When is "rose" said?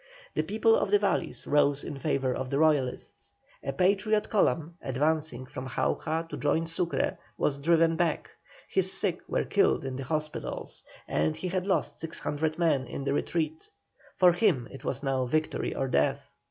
1.45-1.83